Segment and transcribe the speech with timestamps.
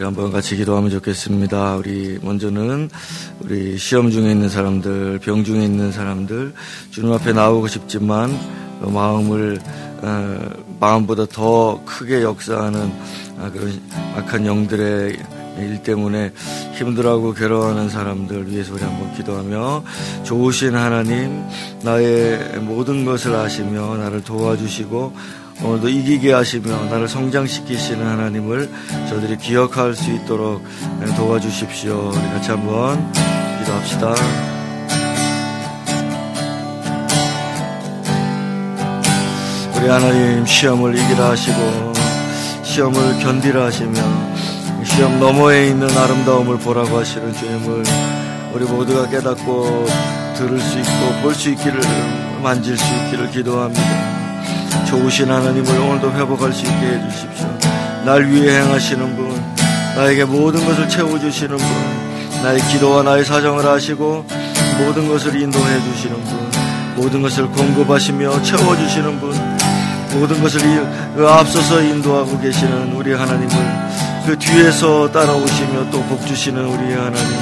[0.00, 1.76] 우리 한번 같이 기도하면 좋겠습니다.
[1.76, 2.88] 우리 먼저는
[3.40, 6.54] 우리 시험 중에 있는 사람들, 병 중에 있는 사람들,
[6.90, 8.34] 주님 앞에 나오고 싶지만
[8.80, 9.60] 마음을
[10.00, 10.50] 어,
[10.80, 12.90] 마음보다 더 크게 역사하는
[13.40, 13.78] 아, 그런
[14.16, 15.18] 악한 영들의
[15.58, 16.32] 일 때문에
[16.78, 19.84] 힘들어하고 괴로워하는 사람들 위해서 우리 한번 기도하며
[20.24, 21.44] 좋으신 하나님
[21.82, 25.12] 나의 모든 것을 아시며 나를 도와주시고
[25.62, 28.70] 오늘도 이기게 하시며 나를 성장시키시는 하나님을
[29.08, 30.62] 저들이 기억할 수 있도록
[31.16, 32.10] 도와주십시오.
[32.12, 33.12] 우리 같이 한번
[33.58, 34.14] 기도합시다.
[39.76, 41.92] 우리 하나님 시험을 이기라 하시고
[42.62, 44.00] 시험을 견디라 하시며
[44.84, 47.84] 시험 너머에 있는 아름다움을 보라고 하시는 주님을
[48.54, 49.86] 우리 모두가 깨닫고
[50.36, 51.80] 들을 수 있고 볼 수 있기를
[52.42, 54.09] 만질 수 있기를 기도합니다.
[54.90, 57.46] 좋으신 하나님을 오늘도 회복할 수 있게 해주십시오.
[58.04, 59.40] 날 위해 행하시는 분,
[59.94, 61.66] 나에게 모든 것을 채워주시는 분,
[62.42, 64.26] 나의 기도와 나의 사정을 아시고
[64.78, 66.50] 모든 것을 인도해 주시는 분,
[66.96, 69.32] 모든 것을 공급하시며 채워주시는 분,
[70.12, 70.60] 모든 것을
[71.14, 73.54] 그 앞서서 인도하고 계시는 우리 하나님을
[74.26, 77.40] 그 뒤에서 따라오시며 또 복 주시는 우리 하나님을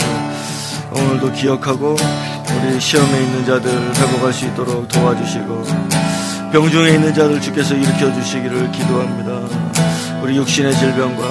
[0.93, 5.65] 오늘도 기억하고 우리 시험에 있는 자들 회복할 수 있도록 도와주시고
[6.53, 9.33] 병중에 있는 자들 주께서 일으켜 주시기를 기도합니다.
[10.23, 11.31] 우리 육신의 질병과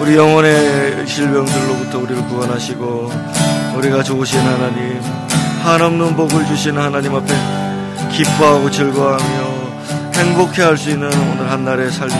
[0.00, 3.12] 우리 영혼의 질병들로부터 우리를 구원하시고
[3.76, 5.00] 우리가 좋으신 하나님
[5.62, 7.34] 한없는 복을 주신 하나님 앞에
[8.12, 9.58] 기뻐하고 즐거워하며
[10.14, 12.12] 행복해 할 수 있는 오늘 한날의 삶이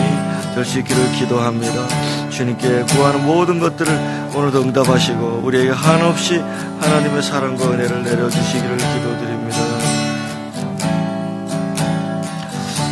[0.55, 1.87] 될 수 있기를 기도합니다.
[2.29, 3.91] 주님께 구하는 모든 것들을
[4.35, 6.43] 오늘도 응답하시고 우리에게 한없이
[6.81, 9.59] 하나님의 사랑과 은혜를 내려주시기를 기도드립니다.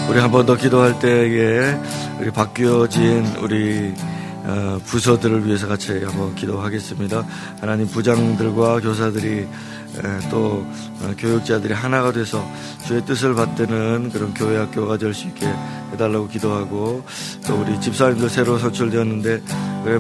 [0.09, 1.77] 우리 한 번 더 기도할 때에
[2.19, 3.94] 우리 바뀌어진 우리
[4.44, 7.25] 어, 부서들을 위해서 같이 한번 기도하겠습니다.
[7.59, 9.45] 하나님 부장들과 교사들이
[10.31, 10.66] 또
[11.02, 12.50] 어, 교육자들이 하나가 돼서
[12.85, 15.46] 주의 뜻을 받드는 그런 교회 학교가 될 수 있게
[15.91, 17.03] 해달라고 기도하고
[17.46, 19.41] 또 우리 집사님들 새로 선출되었는데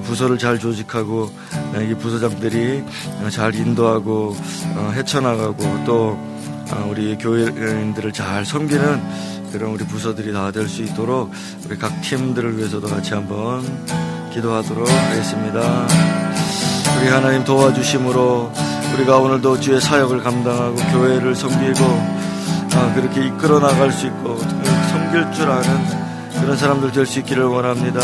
[0.03, 1.29] 부서를 잘 조직하고
[1.75, 2.83] 어, 이 부서장들이
[3.31, 4.35] 잘 인도하고
[4.93, 6.17] 헤쳐나가고 또
[6.89, 11.31] 우리 교회인들을 잘 섬기는 그런 우리 부서들이 다 될 수 있도록
[11.65, 13.61] 우리 각 팀들을 위해서도 같이 한번
[14.33, 15.87] 기도하도록 하겠습니다.
[16.99, 18.51] 우리 하나님 도와주심으로
[18.95, 21.85] 우리가 오늘도 주의 사역을 감당하고 교회를 섬기고
[22.75, 25.85] 아, 그렇게 이끌어 나갈 수 있고 섬길 줄 아는
[26.41, 27.99] 그런 사람들 될 수 있기를 원합니다.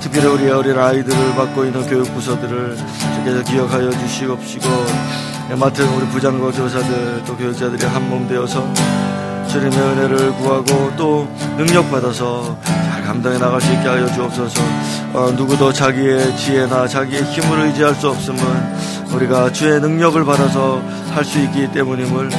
[0.00, 2.76] 특별히 우리 어린 아이들을 맡고 있는 교육 부서들을
[3.16, 4.68] 주께서 기억하여 주시옵시고
[5.58, 8.62] 맡은 우리 부장과 교사들 또 교육자들이 한 몸 되어서
[9.48, 14.60] 주님의 은혜를 구하고 또 능력 받아서 잘 감당해 나갈 수 있게 하여 주옵소서.
[15.14, 18.42] 어, 누구도 자기의 지혜나 자기의 힘을 의지할 수 없음은
[19.12, 20.82] 우리가 주의 능력을 받아서
[21.14, 22.30] 할 수 있기 때문임을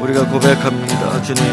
[0.00, 1.22] 우리가 고백합니다.
[1.22, 1.44] 주님,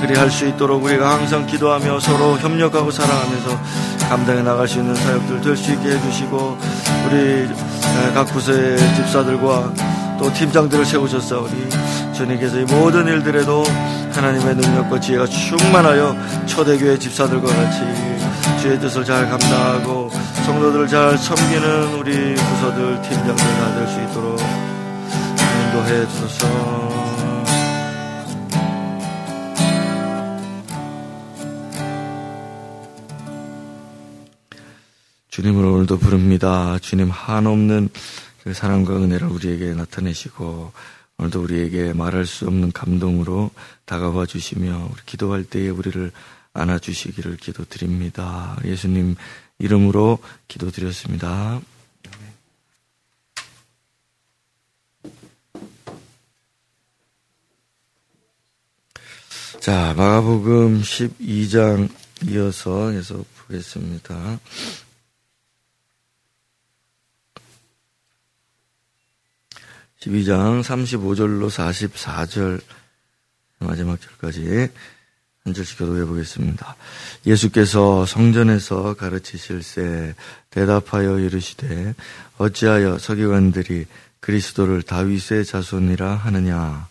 [0.00, 3.60] 그리 할 수 있도록 우리가 항상 기도하며 서로 협력하고 사랑하면서
[4.08, 6.58] 감당해 나갈 수 있는 사역들 될 수 있게 해주시고
[7.08, 7.48] 우리
[8.14, 9.72] 각 부서의 집사들과
[10.18, 11.68] 또 팀장들을 세우셨사오니
[12.16, 13.64] 주님께서 이 모든 일들에도
[14.12, 16.16] 하나님의 능력과 지혜가 충만하여
[16.46, 17.80] 초대교회 집사들과 같이
[18.60, 20.10] 주의 뜻을 잘 감당하고
[20.46, 26.46] 성도들을 잘 섬기는 우리 부서들 팀장들 다 될 수 있도록 인도해 주소서.
[35.30, 36.78] 주님을 오늘도 부릅니다.
[36.80, 37.90] 주님 한없는
[38.42, 40.72] 그 사랑과 은혜를 우리에게 나타내시고
[41.18, 43.50] 오늘도 우리에게 말할 수 없는 감동으로
[43.84, 46.12] 다가와 주시며 우리 기도할 때에 우리를
[46.52, 48.58] 안아 주시기를 기도드립니다.
[48.64, 49.16] 예수님
[49.58, 50.18] 이름으로
[50.48, 51.60] 기도드렸습니다.
[59.60, 61.88] 자, 마가복음 12장
[62.28, 64.38] 이어서 계속 보겠습니다.
[70.00, 72.60] 12장 35절로 44절
[73.58, 74.68] 마지막 절까지
[75.44, 76.76] 한 절씩 교도해 보겠습니다.
[77.24, 80.14] 예수께서 성전에서 가르치실세
[80.50, 81.94] 대답하여 이르시되
[82.36, 83.86] 어찌하여 서기관들이
[84.20, 86.88] 그리스도를 다윗의 자손이라 하느냐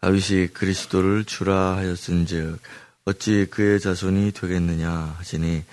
[0.00, 2.60] 아윗이 그리스도를 주라 하였은즉
[3.04, 5.64] 어찌 그의 자손이 되겠느냐 하시니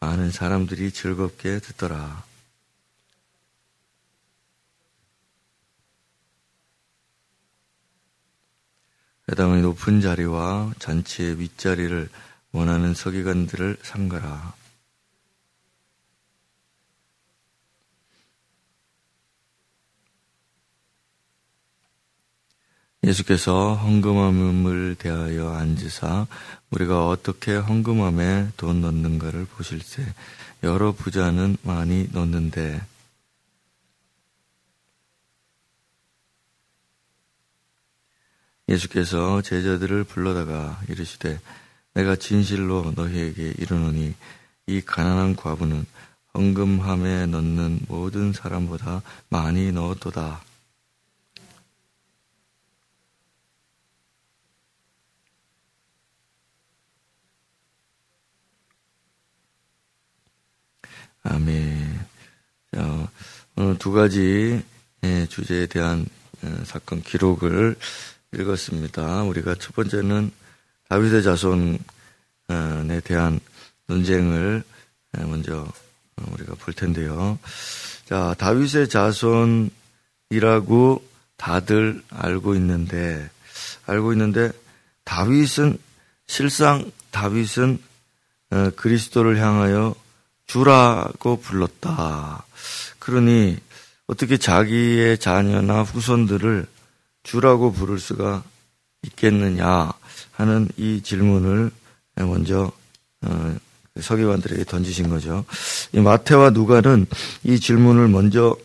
[0.00, 2.24] 많은 사람들이 즐겁게 듣더라.
[9.30, 12.08] 회당의 높은 자리와 잔치의 윗자리를
[12.52, 14.63] 원하는 서기관들을 삼가라.
[23.06, 26.26] 예수께서 헌금함을 대하여 앉으사
[26.70, 30.06] 우리가 어떻게 헌금함에 돈 넣는가를 보실세
[30.62, 32.80] 여러 부자는 많이 넣는데
[38.68, 41.38] 예수께서 제자들을 불러다가 이르시되
[41.92, 44.14] 내가 진실로 너희에게 이르노니
[44.66, 45.84] 이 가난한 과부는
[46.32, 50.53] 헌금함에 넣는 모든 사람보다 많이 넣었도다.
[61.24, 62.06] 아멘.
[62.74, 63.08] 자,
[63.56, 64.62] 오늘 두 가지
[65.04, 66.06] 예, 주제에 대한
[66.42, 67.76] 어, 사건 기록을
[68.34, 69.22] 읽었습니다.
[69.22, 70.30] 우리가 첫 번째는
[70.90, 71.78] 다윗의 자손에
[73.04, 73.40] 대한
[73.86, 74.62] 논쟁을
[75.16, 75.66] 예, 먼저
[76.32, 77.38] 우리가 볼 텐데요.
[78.04, 79.72] 자, 다윗의 자손이라고
[81.38, 83.30] 다들 알고 있는데,
[83.86, 84.52] 알고 있는데,
[85.04, 85.78] 다윗은,
[86.26, 87.78] 실상 다윗은
[88.50, 89.94] 어, 그리스도를 향하여
[90.54, 92.44] 주라고 불렀다.
[93.00, 93.58] 그러니
[94.06, 96.64] 어떻게 자기의 자녀나 후손들을
[97.24, 98.44] 주라고 부를 수가
[99.02, 99.92] 있겠느냐
[100.30, 101.72] 하는 이 질문을
[102.14, 102.70] 먼저
[103.22, 103.56] 어,
[104.00, 105.44] 서기관들에게 던지신 거죠.
[105.92, 107.04] 이 마태와 누가는
[107.42, 108.56] 이 질문을 먼저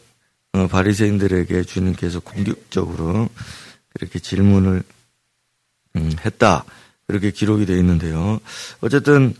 [0.53, 3.29] 어, 바리새인들에게 주님께서 공격적으로
[3.95, 4.83] 그렇게 질문을
[5.95, 6.65] 음, 했다
[7.07, 8.39] 그렇게 기록이 되어 있는데요.
[8.81, 9.33] 어쨌든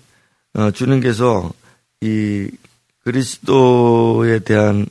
[0.56, 1.54] 어, 주님께서
[2.01, 2.50] 이
[3.04, 4.86] 그리스도에 대한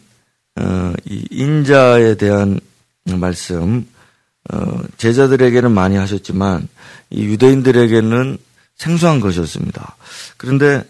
[0.57, 2.61] 어, 이 인자에 대한
[3.05, 3.87] 말씀
[4.51, 6.69] 어, 제자들에게는 많이 하셨지만
[7.11, 8.39] 이 유대인들에게는
[8.77, 9.97] 생소한 것이었습니다.
[10.37, 10.85] 그런데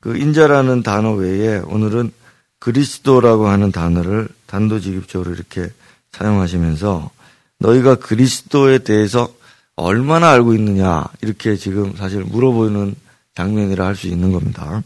[0.00, 2.12] 그 인자라는 단어 외에 오늘은
[2.58, 5.68] 그리스도라고 하는 단어를 단도직입적으로 이렇게
[6.12, 7.10] 사용하시면서
[7.58, 9.32] 너희가 그리스도에 대해서
[9.74, 12.94] 얼마나 알고 있느냐 이렇게 지금 사실 물어보는
[13.34, 14.82] 장면이라 할 수 있는 겁니다.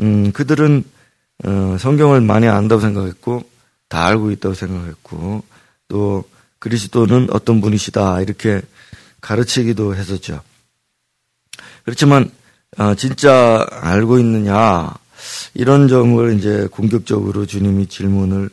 [0.00, 0.84] 음, 그들은
[1.44, 3.48] 어, 성경을 많이 안다고 생각했고
[3.88, 5.42] 다 알고 있다고 생각했고
[5.88, 6.24] 또
[6.58, 8.60] 그리스도는 어떤 분이시다 이렇게
[9.20, 10.40] 가르치기도 했었죠.
[11.84, 12.30] 그렇지만
[12.76, 14.92] 어, 진짜 알고 있느냐
[15.54, 18.50] 이런 점을 이제 공격적으로 주님이 질문을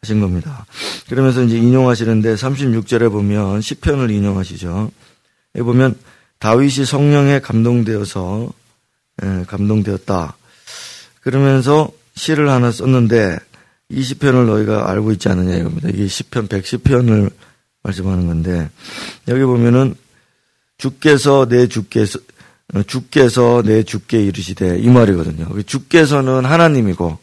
[0.00, 0.64] 하신 겁니다.
[1.08, 4.90] 그러면서 이제 인용하시는데 36절에 보면 시편을 인용하시죠.
[5.54, 5.98] 보면
[6.38, 8.67] 다윗이 성령에 감동되어서 예,
[9.46, 10.36] 감동되었다.
[11.20, 13.38] 그러면서 시를 하나 썼는데
[13.90, 15.88] 20편을 너희가 알고 있지 않느냐 이겁니다.
[15.88, 17.30] 이게 10편, 110편을
[17.82, 18.70] 말씀하는 건데
[19.28, 19.94] 여기 보면은
[20.76, 22.18] 주께서 내 주께서
[22.86, 25.62] 주께서 내 주께 이르시되 이 말이거든요.
[25.62, 27.18] 주께서는 하나님이고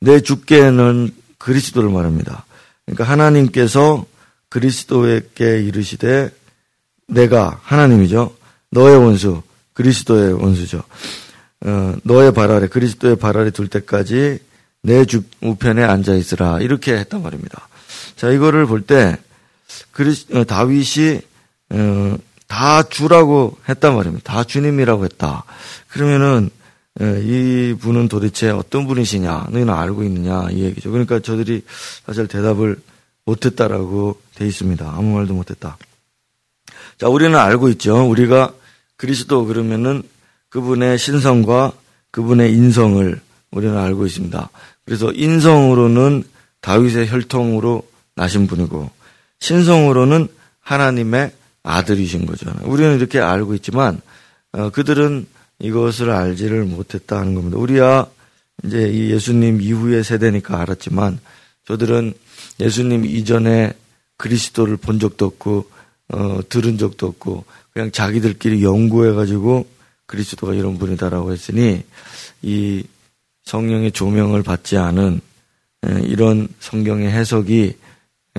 [0.00, 2.46] 내 주께는 그리스도를 말합니다.
[2.86, 4.06] 그러니까 하나님께서
[4.48, 6.30] 그리스도에게 이르시되
[7.06, 8.34] 내가 하나님이죠.
[8.70, 9.42] 너의 원수
[9.82, 10.82] 그리스도의 원수죠.
[11.64, 14.38] 어, 너의 발 아래 그리스도의 발 아래 둘 때까지
[14.82, 17.68] 내 주, 우편에 앉아 있으라 이렇게 했단 말입니다.
[18.16, 19.18] 자 이거를 볼 때
[19.90, 21.20] 그리스 어, 다윗이
[21.70, 24.32] 어, 다 주라고 했단 말입니다.
[24.32, 25.44] 다 주님이라고 했다.
[25.88, 26.50] 그러면은
[27.00, 30.90] 어, 이 분은 도대체 어떤 분이시냐 너희는 알고 있느냐 이 얘기죠.
[30.90, 31.64] 그러니까 저들이
[32.06, 32.80] 사실 대답을
[33.24, 34.88] 못했다라고 돼 있습니다.
[34.88, 35.76] 아무 말도 못했다.
[36.98, 38.08] 자 우리는 알고 있죠.
[38.08, 38.52] 우리가
[39.02, 40.04] 그리스도 그러면은
[40.50, 41.72] 그분의 신성과
[42.12, 44.48] 그분의 인성을 우리는 알고 있습니다.
[44.84, 46.22] 그래서 인성으로는
[46.60, 47.82] 다윗의 혈통으로
[48.14, 48.88] 나신 분이고
[49.40, 50.28] 신성으로는
[50.60, 51.32] 하나님의
[51.64, 52.52] 아들이신 거죠.
[52.62, 54.00] 우리는 이렇게 알고 있지만
[54.52, 55.26] 어, 그들은
[55.58, 57.58] 이것을 알지를 못했다 하는 겁니다.
[57.58, 58.06] 우리야
[58.62, 61.18] 이제 이 예수님 이후의 세대니까 알았지만
[61.66, 62.14] 저들은
[62.60, 63.72] 예수님 이전에
[64.16, 65.71] 그리스도를 본 적도 없고
[66.12, 69.66] 어, 들은 적도 없고 그냥 자기들끼리 연구해가지고
[70.06, 71.82] 그리스도가 이런 분이다라고 했으니
[72.42, 72.84] 이
[73.44, 75.20] 성령의 조명을 받지 않은
[76.04, 77.76] 이런 성경의 해석이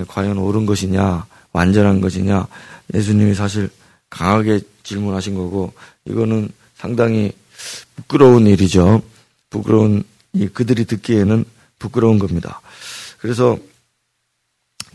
[0.08, 2.46] 과연 옳은 것이냐, 완전한 것이냐,
[2.94, 3.70] 예수님이 사실
[4.10, 5.72] 강하게 질문하신 거고,
[6.04, 7.32] 이거는 상당히
[7.96, 9.02] 부끄러운 일이죠.
[9.50, 10.04] 부끄러운,
[10.52, 11.44] 그들이 듣기에는
[11.78, 12.60] 부끄러운 겁니다.
[13.18, 13.56] 그래서,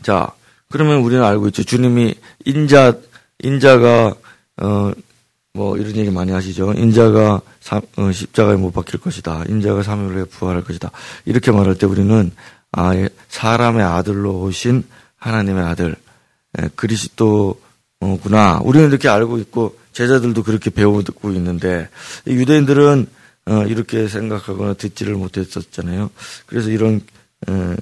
[0.02, 0.32] 자,
[0.70, 1.64] 그러면 우리는 알고 있죠.
[1.64, 2.98] 주님이 인자,
[3.40, 4.16] 인자가
[4.58, 4.92] 어,
[5.54, 6.74] 뭐 이런 얘기 많이 하시죠.
[6.74, 9.46] 인자가 사, 어, 십자가에 못 박힐 것이다.
[9.50, 10.92] 인자가 3일 후에 부활할 것이다.
[11.26, 12.32] 이렇게 말할 때 우리는
[12.72, 14.84] 아, 예, 사람의 아들로 오신
[15.18, 15.96] 하나님의 아들
[16.62, 17.56] 예, 그리스도를
[18.22, 18.60] 구나.
[18.64, 21.02] 우리는 이렇게 알고 있고 제자들도 그렇게 배우고
[21.34, 21.90] 있는데
[22.28, 23.08] 유대인들은
[23.48, 26.12] 어, 이렇게 생각하거나 듣지를 못했었잖아요.
[26.46, 27.02] 그래서 이런
[27.48, 27.76] 어,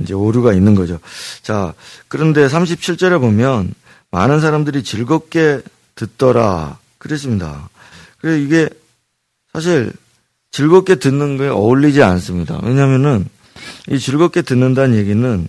[0.00, 0.98] 이제 오류가 있는 거죠.
[1.42, 1.74] 자,
[2.08, 3.74] 그런데 37절에 보면
[4.10, 5.60] 많은 사람들이 즐겁게
[5.94, 6.78] 듣더라.
[6.98, 7.68] 그랬습니다.
[8.18, 8.68] 그래서 이게
[9.52, 9.92] 사실
[10.50, 12.60] 즐겁게 듣는 거에 어울리지 않습니다.
[12.62, 13.28] 왜냐면은
[13.88, 15.48] 이 즐겁게 듣는다는 얘기는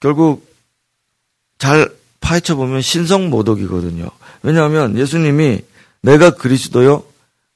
[0.00, 0.48] 결국
[1.58, 4.08] 잘 파헤쳐 보면 신성 모독이거든요.
[4.42, 5.60] 왜냐하면 예수님이
[6.02, 7.02] 내가 그리스도요,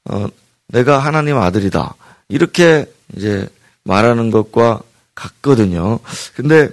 [0.05, 0.27] 어,
[0.67, 1.95] 내가 하나님 아들이다.
[2.27, 3.47] 이렇게 이제
[3.83, 4.81] 말하는 것과
[5.15, 5.99] 같거든요.
[6.35, 6.69] 근데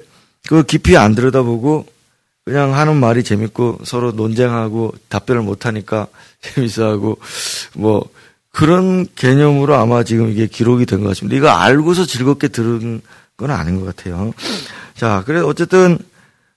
[0.48, 1.86] 그 깊이 안 들여다보고
[2.44, 6.06] 그냥 하는 말이 재밌고 서로 논쟁하고 답변을 못하니까
[6.42, 7.18] 재밌어하고
[7.74, 8.08] 뭐
[8.50, 11.36] 그런 개념으로 아마 지금 이게 기록이 된 것 같습니다.
[11.36, 13.00] 이거 알고서 즐겁게 들은
[13.36, 14.32] 건 아닌 것 같아요.
[14.96, 15.98] 자, 그래 어쨌든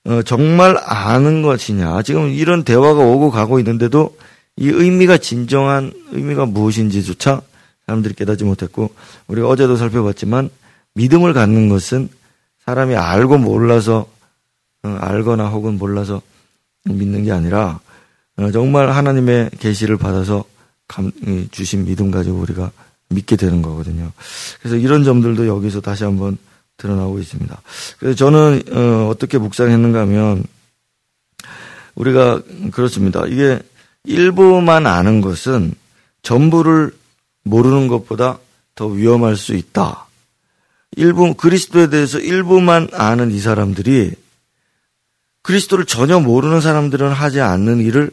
[0.05, 2.01] 어, 정말 아는 것이냐.
[2.01, 4.17] 지금 이런 대화가 오고 가고 있는데도
[4.57, 7.41] 이 의미가 진정한 의미가 무엇인지조차
[7.85, 8.91] 사람들이 깨닫지 못했고
[9.27, 10.49] 우리가 어제도 살펴봤지만
[10.95, 12.09] 믿음을 갖는 것은
[12.65, 14.07] 사람이 알고 몰라서
[14.83, 16.21] 어, 알거나 혹은 몰라서
[16.85, 17.79] 믿는 게 아니라
[18.37, 20.43] 어, 정말 하나님의 계시를 받아서
[21.51, 22.71] 주신 믿음 가지고 우리가
[23.09, 24.11] 믿게 되는 거거든요.
[24.59, 26.37] 그래서 이런 점들도 여기서 다시 한번
[26.77, 27.61] 드러나고 있습니다.
[27.99, 30.43] 그래서 저는 어, 어떻게 묵상했는가 하면
[31.95, 33.25] 우리가 그렇습니다.
[33.27, 33.59] 이게
[34.03, 35.73] 일부만 아는 것은
[36.23, 36.95] 전부를
[37.43, 38.39] 모르는 것보다
[38.75, 40.07] 더 위험할 수 있다.
[40.95, 44.11] 일부 그리스도에 대해서 일부만 아는 이 사람들이
[45.41, 48.11] 그리스도를 전혀 모르는 사람들은 하지 않는 일을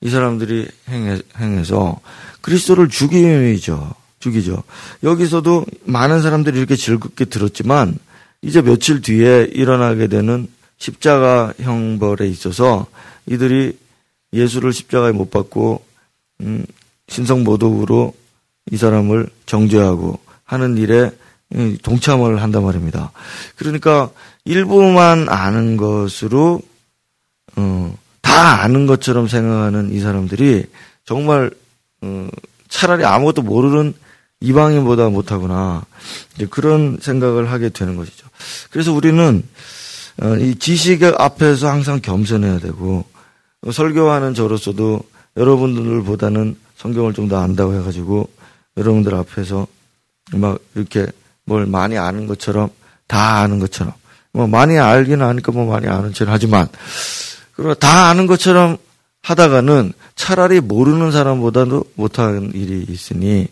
[0.00, 2.00] 이 사람들이 행해, 행해 서
[2.40, 3.94] 그리스도를 죽이죠.
[4.18, 4.62] 죽이죠.
[5.02, 7.98] 여기서도 많은 사람들이 이렇게 즐겁게 들었지만
[8.42, 10.48] 이제 며칠 뒤에 일어나게 되는
[10.78, 12.86] 십자가 형벌에 있어서
[13.26, 13.78] 이들이
[14.32, 15.84] 예수를 십자가에 못 박고
[16.40, 16.64] 음,
[17.08, 18.14] 신성모독으로
[18.72, 21.10] 이 사람을 정죄하고 하는 일에
[21.82, 23.12] 동참을 한단 말입니다.
[23.56, 24.10] 그러니까
[24.44, 26.60] 일부만 아는 것으로
[27.56, 30.66] 어, 다 아는 것처럼 생각하는 이 사람들이
[31.04, 31.50] 정말
[32.00, 32.28] 어,
[32.68, 33.94] 차라리 아무것도 모르는
[34.40, 35.84] 이방인보다 못하구나
[36.50, 38.26] 그런 생각을 하게 되는 것이죠.
[38.70, 39.42] 그래서 우리는
[40.22, 43.04] 어, 이 지식 앞에서 항상 겸손해야 되고
[43.70, 45.02] 설교하는 저로서도
[45.36, 48.28] 여러분들보다는 성경을 좀 더 안다고 해가지고
[48.76, 49.66] 여러분들 앞에서
[50.32, 51.06] 막 이렇게
[51.44, 52.70] 뭘 많이 아는 것처럼
[53.06, 53.92] 다 아는 것처럼
[54.32, 56.68] 뭐 많이 알기는 아니까 뭐 많이 아는 척 하지만
[57.52, 58.78] 그러나 다 아는 것처럼
[59.22, 63.46] 하다가는 차라리 모르는 사람보다도 못하는 일이 있으니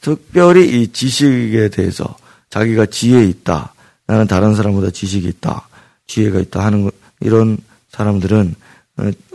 [0.00, 2.16] 특별히 이 지식에 대해서
[2.50, 3.72] 자기가 지혜 있다.
[4.06, 5.68] 나는 다른 사람보다 지식이 있다.
[6.06, 7.56] 지혜가 있다 하는 이런
[7.92, 8.54] 사람들은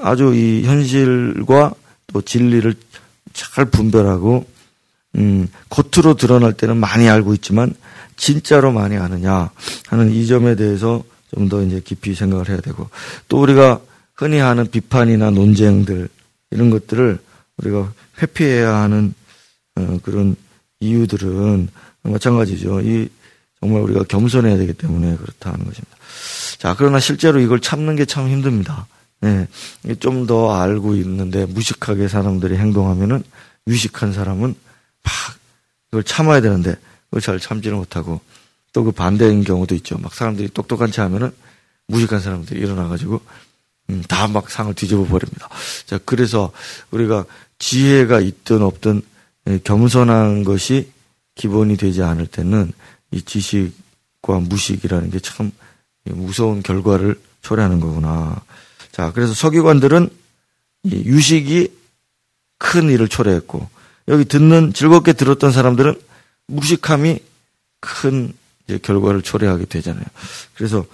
[0.01, 1.73] 아주 이 현실과
[2.13, 2.75] 또 진리를
[3.33, 4.45] 잘 분별하고
[5.15, 7.73] 음, 겉으로 드러날 때는 많이 알고 있지만
[8.17, 9.49] 진짜로 많이 아느냐
[9.87, 12.89] 하는 이 점에 대해서 좀 더 이제 깊이 생각을 해야 되고
[13.27, 13.81] 또 우리가
[14.15, 16.09] 흔히 하는 비판이나 논쟁들
[16.51, 17.19] 이런 것들을
[17.57, 19.13] 우리가 회피해야 하는
[19.75, 20.35] 어, 그런
[20.79, 21.69] 이유들은
[22.03, 22.81] 마찬가지죠.
[22.81, 23.09] 이
[23.59, 25.97] 정말 우리가 겸손해야 되기 때문에 그렇다 하는 것입니다.
[26.57, 28.87] 자, 그러나 실제로 이걸 참는 게 참 힘듭니다.
[29.21, 29.47] 네,
[29.99, 33.23] 좀더 알고 있는데 무식하게 사람들이 행동하면은
[33.67, 34.55] 유식한 사람은
[35.03, 35.13] 막
[35.91, 36.75] 이걸 참아야 되는데
[37.21, 38.21] 잘 참지를 못하고
[38.73, 39.97] 또 그 반대인 경우도 있죠.
[39.97, 41.31] 막 사람들이 똑똑한 체 하면은
[41.87, 43.21] 무식한 사람들이 일어나가지고
[43.89, 45.49] 음, 다 막 상을 뒤집어 버립니다.
[45.85, 46.51] 자, 그래서
[46.91, 47.25] 우리가
[47.59, 49.01] 지혜가 있든 없든
[49.47, 50.91] 예, 겸손한 것이
[51.35, 52.71] 기본이 되지 않을 때는
[53.11, 55.51] 이 지식과 무식이라는 게 참
[56.05, 58.41] 무서운 결과를 초래하는 거구나.
[58.91, 60.09] 자, 그래서 서기관들은
[60.83, 61.69] 이 유식이
[62.59, 63.67] 큰 일을 초래했고
[64.09, 65.99] 여기 듣는 즐겁게 들었던 사람들은
[66.47, 67.19] 무식함이
[67.79, 68.33] 큰
[68.81, 70.05] 결과를 초래하게 되잖아요.
[70.55, 70.85] 그래서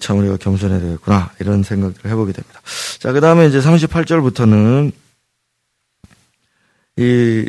[0.00, 2.60] 참 우리가 겸손해야 되겠구나 이런 생각을 해보게 됩니다.
[2.98, 4.92] 자, 그 다음에 이제 38절부터는
[6.96, 7.48] 이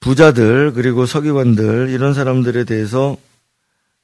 [0.00, 3.16] 부자들 그리고 서기관들 이런 사람들에 대해서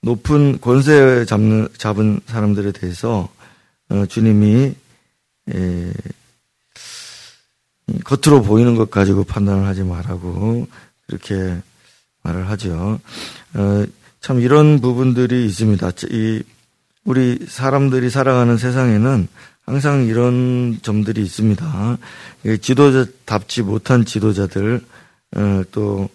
[0.03, 3.29] 높은 권세 잡는 잡은 사람들에 대해서
[3.91, 4.75] 어, 주님이
[5.53, 5.93] 에,
[8.05, 10.69] 겉으로 보이는 것 가지고 판단을 하지 말라고
[11.07, 11.61] 그렇게
[12.23, 13.01] 말을 하죠.
[13.55, 13.85] 어,
[14.21, 15.91] 참 이런 부분들이 있습니다.
[16.11, 16.43] 이
[17.05, 19.29] 우리 사람들이 살아가는 세상에는
[19.65, 21.99] 항상 이런 점들이 있습니다.
[22.61, 24.81] 지도자답지 못한 지도자들
[25.37, 26.09] 어, 또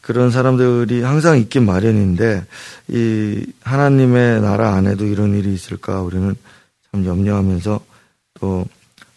[0.00, 2.44] 그런 사람들이 항상 있긴 마련인데
[2.88, 6.34] 이 하나님의 나라 안에도 이런 일이 있을까 우리는
[6.90, 7.84] 참 염려하면서
[8.40, 8.66] 또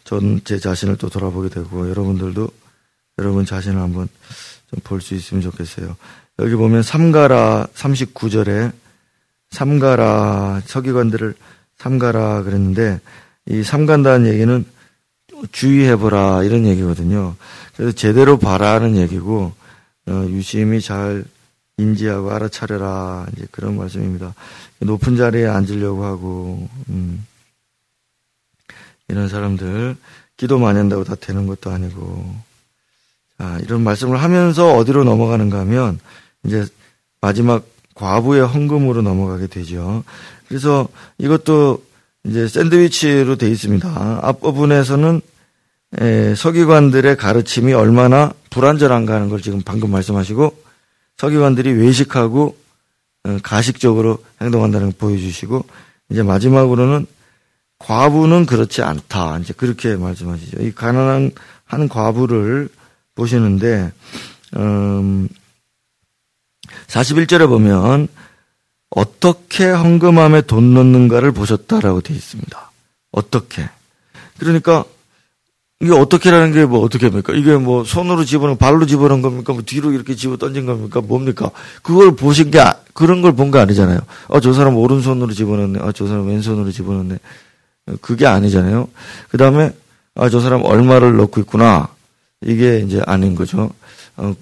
[0.03, 2.49] 전 제 자신을 또 돌아보게 되고 여러분들도
[3.19, 4.07] 여러분 자신을 한번
[4.69, 5.95] 좀 볼 수 있으면 좋겠어요.
[6.39, 8.71] 여기 보면 삼가라 39절에
[9.51, 11.35] 삼가라 서기관들을
[11.77, 12.99] 삼가라 그랬는데
[13.47, 14.65] 이 삼간다는 얘기는
[15.51, 17.35] 주의해보라 이런 얘기거든요.
[17.75, 19.53] 그래서 제대로 봐라는 얘기고
[20.07, 21.23] 어, 유심히 잘
[21.77, 24.33] 인지하고 알아차려라 이제 그런 말씀입니다.
[24.79, 27.25] 높은 자리에 앉으려고 하고 음,
[29.07, 29.95] 이런 사람들
[30.37, 32.35] 기도 많이 한다고 다 되는 것도 아니고
[33.37, 35.99] 자 이런 말씀을 하면서 어디로 넘어가는가 하면
[36.45, 36.65] 이제
[37.21, 40.03] 마지막 과부의 헌금으로 넘어가게 되죠.
[40.47, 41.83] 그래서 이것도
[42.25, 44.19] 이제 샌드위치로 돼 있습니다.
[44.21, 45.21] 앞부분에서는
[45.99, 50.57] 에, 서기관들의 가르침이 얼마나 불완전한가 하는 걸 지금 방금 말씀하시고
[51.17, 52.57] 서기관들이 외식하고
[53.25, 55.65] 어, 가식적으로 행동한다는 걸 보여주시고
[56.09, 57.05] 이제 마지막으로는
[57.79, 59.39] 과부는 그렇지 않다.
[59.39, 60.61] 이제 그렇게 말씀하시죠.
[60.61, 61.31] 이 가난한
[61.65, 62.69] 한 과부를
[63.15, 63.91] 보시는데
[64.55, 65.27] 음,
[66.87, 68.07] 41절에 보면
[68.89, 72.71] 어떻게 헌금함에 돈 넣는가를 보셨다라고 되어 있습니다.
[73.11, 73.69] 어떻게.
[74.37, 74.85] 그러니까
[75.81, 77.33] 이게 어떻게라는 게 뭐 어떻게 합니까?
[77.33, 79.53] 이게 뭐 손으로 집어넣은 발로 집어넣은 겁니까?
[79.53, 81.01] 뭐 뒤로 이렇게 집어 던진 겁니까?
[81.01, 81.51] 뭡니까?
[81.81, 83.99] 그걸 보신 게 아, 그런 걸본거 아니잖아요.
[84.29, 85.79] 아, 저 사람 오른손으로 집어넣네.
[85.81, 87.17] 아, 저 사람 왼손으로 집어넣네.
[88.01, 88.87] 그게 아니잖아요.
[89.29, 89.71] 그 다음에
[90.15, 91.89] 아, 저 사람 얼마를 넣고 있구나.
[92.45, 93.69] 이게 이제 아닌 거죠.
[94.15, 94.33] 어,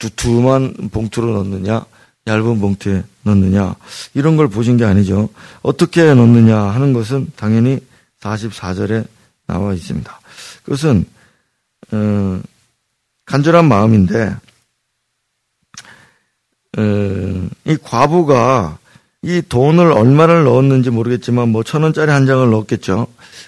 [0.00, 1.84] 두, 두만 봉투로 넣느냐,
[2.26, 3.76] 얇은 봉투에 넣느냐,
[4.14, 5.28] 이런 걸 보신 게 아니죠.
[5.62, 7.78] 어떻게 넣느냐 하는 것은 당연히
[8.20, 9.06] 44절에
[9.46, 10.20] 나와 있습니다.
[10.64, 11.04] 그것은
[11.92, 12.40] 어,
[13.26, 14.36] 간절한 마음인데
[16.78, 18.78] 어, 이 과부가
[19.22, 23.06] 이 돈을 얼마를 넣었는지 모르겠지만 뭐 천 원짜리 한 장을 넣었겠죠.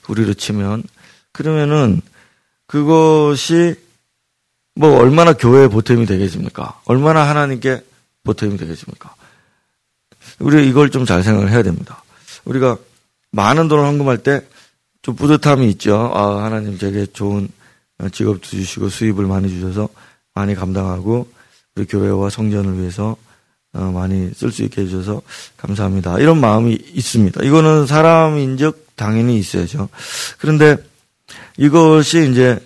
[0.09, 0.83] 우리로 치면
[1.33, 2.01] 그러면은
[2.67, 3.75] 그것이
[4.75, 6.81] 뭐 얼마나 교회에 보탬이 되겠습니까?
[6.85, 7.85] 얼마나 하나님께
[8.25, 9.15] 보탬이 되겠습니까?
[10.39, 12.03] 우리 이걸 좀 잘 생각을 해야 됩니다.
[12.45, 12.77] 우리가
[13.33, 14.43] 많은 돈을 헌금할 때
[15.03, 16.13] 좀 뿌듯함이 있죠.
[16.15, 17.49] 아, 하나님 제게 좋은
[18.11, 19.89] 직업도 주시고 수입을 많이 주셔서
[20.33, 21.29] 많이 감당하고
[21.75, 23.17] 우리 교회와 성전을 위해서
[23.75, 25.23] 어, 많이 쓸 수 있게 해주셔서
[25.57, 26.19] 감사합니다.
[26.21, 27.43] 이런 마음이 있습니다.
[27.43, 29.89] 이거는 사람인적 당연히 있어야죠.
[30.39, 30.77] 그런데
[31.57, 32.61] 이것이 이제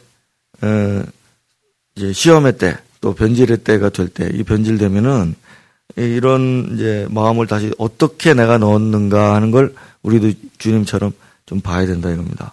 [0.63, 1.03] 어,
[1.97, 5.35] 이제 시험의 때 또 변질의 때가 될 때 이 변질되면은
[5.97, 11.13] 이런 이제 마음을 다시 어떻게 내가 넣었는가 하는 걸 우리도 주님처럼
[11.47, 12.53] 좀 봐야 된다 이겁니다.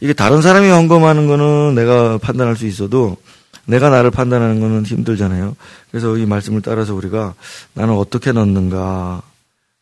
[0.00, 3.16] 이게 다른 사람이 헌금하는 거는 내가 판단할 수 있어도
[3.64, 5.56] 내가 나를 판단하는 거는 힘들잖아요.
[5.90, 7.34] 그래서 이 말씀을 따라서 우리가
[7.72, 9.22] 나는 어떻게 넣는가.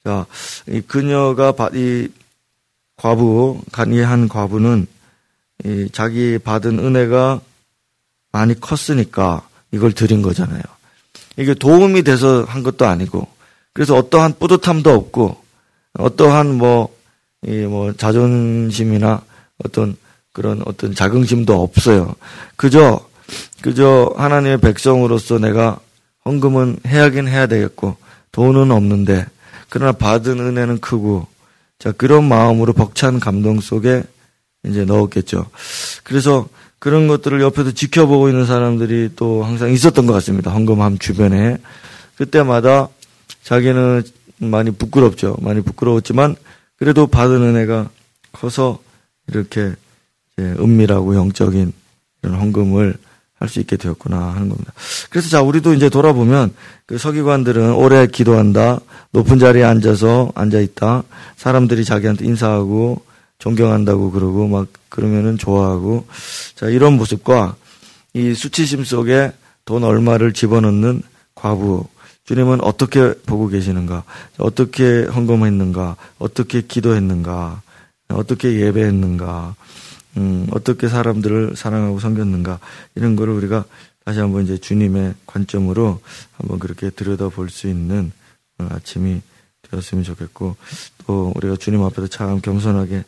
[0.05, 0.27] 자,
[0.69, 2.09] 이 그녀가 이
[2.97, 4.87] 과부, 간이한 과부는
[5.65, 7.41] 이 자기 받은 은혜가
[8.35, 10.61] 많이 컸으니까 이걸 드린 거잖아요.
[11.37, 13.29] 이게 도움이 돼서 한 것도 아니고,
[13.73, 15.37] 그래서 어떠한 뿌듯함도 없고,
[15.99, 16.93] 어떠한 뭐,
[17.47, 19.23] 이 뭐 자존심이나
[19.65, 19.97] 어떤
[20.33, 22.15] 그런 어떤 자긍심도 없어요.
[22.57, 23.07] 그저
[23.61, 25.79] 그저 하나님의 백성으로서 내가
[26.25, 27.97] 헌금은 해야긴 해야 되겠고
[28.33, 29.27] 돈은 없는데
[29.69, 31.27] 그러나 받은 은혜는 크고
[31.79, 34.03] 자 그런 마음으로 벅찬 감동 속에
[34.65, 35.47] 이제 넣었겠죠.
[36.03, 36.49] 그래서
[36.85, 40.51] 그런 것들을 옆에서 지켜보고 있는 사람들이 또 항상 있었던 것 같습니다.
[40.51, 41.57] 헌금함 주변에
[42.19, 42.89] 그때마다
[43.43, 44.03] 자기는
[44.37, 45.35] 많이 부끄럽죠.
[45.41, 46.37] 많이 부끄러웠지만
[46.77, 47.89] 그래도 받은 은혜가
[48.33, 48.81] 커서
[49.29, 49.73] 이렇게
[50.39, 51.73] 은밀하고 영적인
[52.23, 52.99] 이런 헌금을
[53.39, 54.73] 할 수 있게 되었구나 하는 겁니다.
[55.11, 56.55] 그래서 자, 우리도 이제 돌아보면
[56.87, 61.03] 그 서기관들은 오래 기도한다, 높은 자리에 앉아서 앉아 있다,
[61.37, 63.03] 사람들이 자기한테 인사하고
[63.39, 66.07] 존경한다고 그러고 막 그러면은 좋아하고
[66.55, 67.57] 자, 이런 모습과
[68.15, 69.33] 이 수치심 속에
[69.65, 71.03] 돈 얼마를 집어넣는
[71.35, 71.87] 과부
[72.25, 74.05] 주님은 어떻게 보고 계시는가?
[74.39, 75.97] 어떻게 헌금했는가?
[76.19, 77.61] 어떻게 기도했는가?
[78.09, 79.55] 어떻게 예배했는가?
[80.17, 82.61] 음, 어떻게 사람들을 사랑하고 섬겼는가?
[82.95, 83.65] 이런 거를 우리가
[84.05, 86.01] 다시 한번 이제 주님의 관점으로
[86.33, 88.13] 한번 그렇게 들여다볼 수 있는
[88.59, 89.21] 아침이
[89.71, 90.57] 되었으면 좋겠고
[91.07, 93.05] 또 우리가 주님 앞에서 참 겸손하게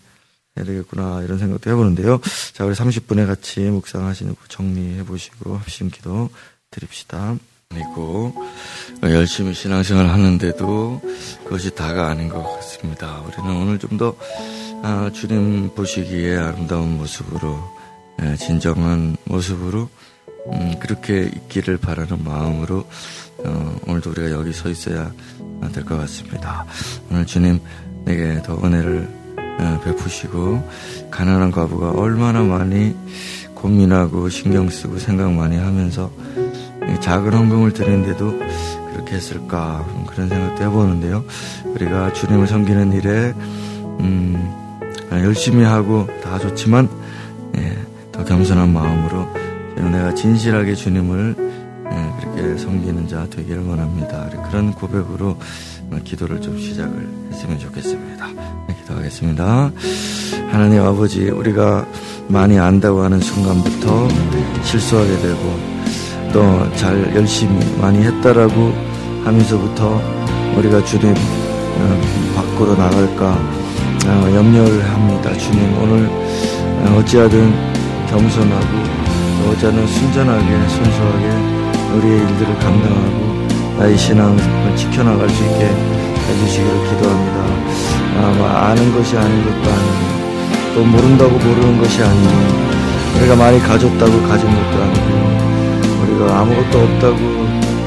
[0.57, 2.21] 해야 되겠구나 이런 생각도 해보는데요.
[2.53, 6.31] 자, 우리 30분에 같이 묵상하시는 거 정리해 보시고 합심 기도
[6.71, 7.37] 드립시다.
[7.71, 8.33] 아니고
[9.03, 11.03] 열심히 신앙생활 하는데도
[11.45, 13.21] 그것이 다가 아닌 것 같습니다.
[13.23, 14.17] 우리는 오늘 좀더
[14.83, 17.59] 아, 주님 보시기에 아름다운 모습으로
[18.23, 19.89] 예, 진정한 모습으로
[20.53, 22.87] 음, 그렇게 있기를 바라는 마음으로
[23.39, 25.13] 어, 오늘도 우리가 여기 서 있어야
[25.73, 26.65] 될 것 같습니다.
[27.11, 27.61] 오늘 주님
[28.05, 29.26] 내게 더 은혜를 어,
[29.85, 30.69] 베푸시고
[31.11, 32.95] 가난한 과부가 얼마나 많이
[33.55, 36.11] 고민하고 신경 쓰고 생각 많이 하면서
[37.01, 38.39] 작은 헌금을 드리는데도
[38.93, 41.25] 그렇게 했을까 그런 생각도 해보는데요.
[41.65, 43.35] 우리가 주님을 섬기는 일에
[44.01, 44.53] 음,
[45.11, 46.89] 열심히 하고 다 좋지만
[47.57, 47.77] 예,
[48.13, 49.27] 더 겸손한 마음으로
[49.91, 51.35] 내가 진실하게 주님을
[51.91, 54.29] 예, 그렇게 섬기는 자 되기를 원합니다.
[54.49, 55.39] 그런 고백으로
[56.05, 58.27] 기도를 좀 시작을 했으면 좋겠습니다.
[58.87, 59.73] 네, 기도하겠습니다.
[60.51, 61.87] 하나님 아버지, 우리가
[62.29, 64.09] 많이 안다고 하는 순간부터
[64.63, 65.77] 실수하게 되고
[66.33, 68.73] 또 잘 열심히 많이 했다라고
[69.25, 70.01] 하면서부터
[70.57, 72.01] 우리가 주님 어,
[72.37, 73.39] 밖으로 나갈까
[74.07, 75.33] 어, 염려를 합니다.
[75.37, 77.53] 주님 오늘 어, 어찌하든
[78.09, 81.29] 겸손하고 어찌하든 순전하게 순수하게
[81.97, 85.65] 우리의 일들을 감당하고 나의 신앙을 지켜나갈 수 있게
[86.29, 87.56] 해주시기를 기도합니다.
[88.19, 92.33] 아, 뭐 아는 것이 아닌 것도 아니고 또 모른다고 모르는 것이 아니고
[93.19, 95.07] 우리가 많이 가졌다고 가진 것도 아니고
[96.03, 97.17] 우리가 아무것도 없다고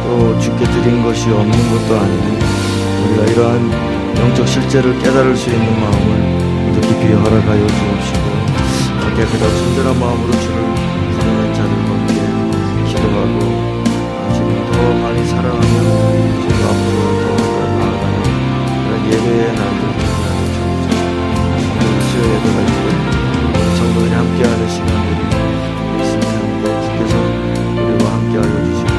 [0.04, 2.38] 또 주께 드린 것이 없는 것도 아니고
[3.06, 3.72] 우리가 이러한
[4.18, 8.30] 영적 실제를 깨달을 수 있는 마음을 더 깊이 허락하여 주옵시고
[9.20, 12.14] 깨끗한 순전한 마음으로 주를 부르는 자들과 함께
[12.88, 13.40] 기도하고
[14.34, 15.62] 지금 더 많이 사랑하며
[16.42, 17.19] 지금 앞으로
[19.10, 19.82] 예배에 나오는
[20.22, 22.86] 하나님 정성 수요 예배가 있고
[23.78, 25.20] 성도들이 함께하는 시간들이
[26.00, 26.64] 있습니다.
[26.84, 27.14] 주께서
[27.74, 28.92] 우리와 함께 알려주시고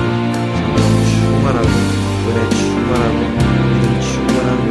[0.57, 1.71] 성령 충만하고
[2.27, 3.19] 은혜 충만하고
[3.73, 4.65] 믿음 충만하고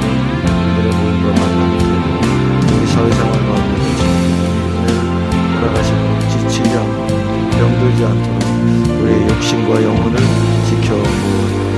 [0.76, 1.74] 그들의 모임과 만남이
[2.76, 3.80] 우리 사회생활 가운데
[4.76, 4.88] 오늘
[5.56, 7.00] 돌아가시고 지치지 않고
[7.52, 8.38] 병들지 않도록
[9.02, 10.16] 우리의 욕심과 영혼을
[10.68, 11.69] 지켜보아